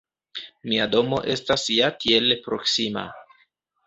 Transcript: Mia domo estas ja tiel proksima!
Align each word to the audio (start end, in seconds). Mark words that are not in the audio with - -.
Mia 0.69 0.85
domo 0.95 1.19
estas 1.33 1.65
ja 1.73 1.89
tiel 2.05 2.37
proksima! 2.47 3.05